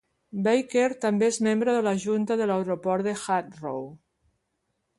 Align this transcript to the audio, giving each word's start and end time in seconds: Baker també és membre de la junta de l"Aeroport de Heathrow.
Baker 0.45 0.85
també 1.03 1.27
és 1.33 1.37
membre 1.49 1.75
de 1.75 1.83
la 1.89 1.93
junta 2.05 2.37
de 2.39 2.47
l"Aeroport 2.47 3.09
de 3.09 3.13
Heathrow. 3.27 3.87